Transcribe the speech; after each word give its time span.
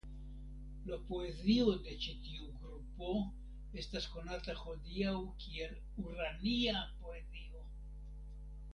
La 0.91 0.97
poezio 1.09 1.75
de 1.87 1.97
ĉi 2.05 2.15
tiu 2.27 2.49
grupo 2.63 3.11
estas 3.83 4.09
konata 4.17 4.57
hodiaŭ 4.65 5.15
kiel 5.45 5.79
"urania 6.09 6.87
poezio. 7.03 7.67